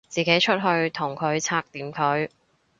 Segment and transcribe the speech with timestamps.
[0.07, 2.27] 自己出去同佢拆掂佢